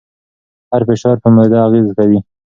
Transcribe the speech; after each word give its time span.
هر 0.71 0.81
فشار 0.89 1.15
پر 1.21 1.29
معده 1.35 1.57
اغېز 1.67 1.87
کوي. 1.97 2.19